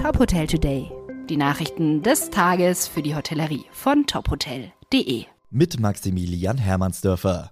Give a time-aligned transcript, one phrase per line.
[0.00, 0.90] Top Hotel Today.
[1.28, 5.24] Die Nachrichten des Tages für die Hotellerie von tophotel.de.
[5.50, 7.50] Mit Maximilian Hermannsdörfer.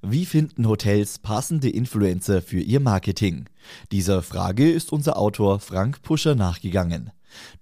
[0.00, 3.50] Wie finden Hotels passende Influencer für ihr Marketing?
[3.92, 7.10] Dieser Frage ist unser Autor Frank Puscher nachgegangen.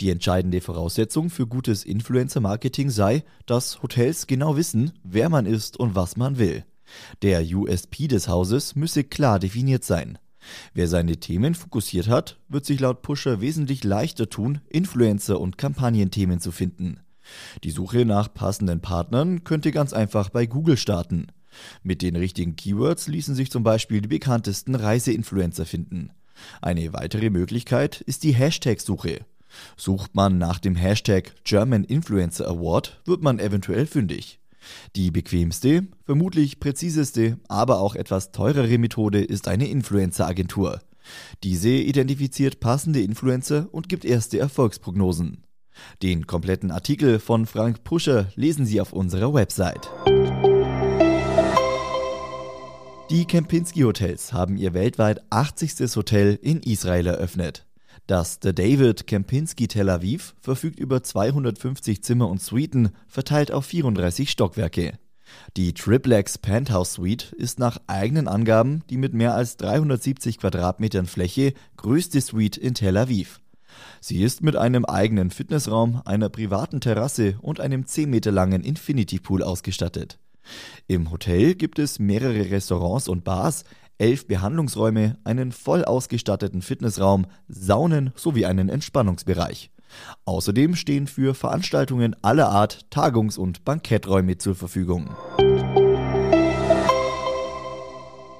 [0.00, 5.96] Die entscheidende Voraussetzung für gutes Influencer-Marketing sei, dass Hotels genau wissen, wer man ist und
[5.96, 6.64] was man will.
[7.22, 10.16] Der USP des Hauses müsse klar definiert sein.
[10.74, 16.40] Wer seine Themen fokussiert hat, wird sich laut Pusher wesentlich leichter tun, Influencer- und Kampagnenthemen
[16.40, 17.00] zu finden.
[17.64, 21.28] Die Suche nach passenden Partnern könnte ganz einfach bei Google starten.
[21.82, 26.10] Mit den richtigen Keywords ließen sich zum Beispiel die bekanntesten Reiseinfluencer finden.
[26.60, 29.20] Eine weitere Möglichkeit ist die Hashtag-Suche.
[29.76, 34.40] Sucht man nach dem Hashtag German Influencer Award, wird man eventuell fündig.
[34.96, 40.80] Die bequemste, vermutlich präziseste, aber auch etwas teurere Methode ist eine Influencer-Agentur.
[41.42, 45.44] Diese identifiziert passende Influencer und gibt erste Erfolgsprognosen.
[46.02, 49.90] Den kompletten Artikel von Frank Puscher lesen Sie auf unserer Website.
[53.10, 55.96] Die Kempinski Hotels haben ihr weltweit 80.
[55.96, 57.66] Hotel in Israel eröffnet.
[58.06, 64.30] Das The David Kempinski Tel Aviv verfügt über 250 Zimmer und Suiten, verteilt auf 34
[64.30, 64.98] Stockwerke.
[65.56, 71.54] Die Triplex Penthouse Suite ist nach eigenen Angaben die mit mehr als 370 Quadratmetern Fläche
[71.76, 73.40] größte Suite in Tel Aviv.
[74.00, 79.20] Sie ist mit einem eigenen Fitnessraum, einer privaten Terrasse und einem 10 Meter langen Infinity
[79.20, 80.18] Pool ausgestattet.
[80.88, 83.64] Im Hotel gibt es mehrere Restaurants und Bars,
[84.02, 89.70] elf Behandlungsräume, einen voll ausgestatteten Fitnessraum, Saunen sowie einen Entspannungsbereich.
[90.24, 95.10] Außerdem stehen für Veranstaltungen aller Art Tagungs- und Banketträume zur Verfügung.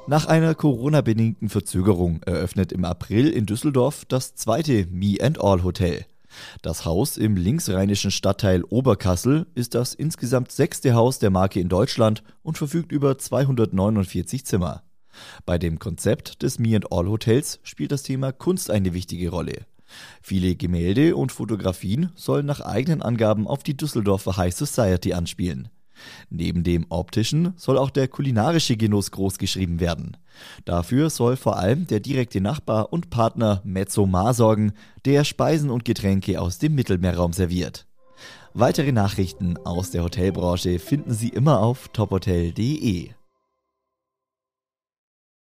[0.09, 6.05] Nach einer Corona-bedingten Verzögerung eröffnet im April in Düsseldorf das zweite Me and All Hotel.
[6.63, 12.25] Das Haus im linksrheinischen Stadtteil Oberkassel ist das insgesamt sechste Haus der Marke in Deutschland
[12.43, 14.83] und verfügt über 249 Zimmer.
[15.47, 19.67] Bei dem Konzept des Me and All Hotels spielt das Thema Kunst eine wichtige Rolle.
[20.23, 25.69] Viele Gemälde und Fotografien sollen nach eigenen Angaben auf die Düsseldorfer High Society anspielen.
[26.31, 30.17] Neben dem optischen soll auch der kulinarische Genuss großgeschrieben werden.
[30.65, 34.73] Dafür soll vor allem der direkte Nachbar und Partner Mezzo Mar sorgen,
[35.05, 37.87] der Speisen und Getränke aus dem Mittelmeerraum serviert.
[38.55, 43.11] Weitere Nachrichten aus der Hotelbranche finden Sie immer auf tophotel.de.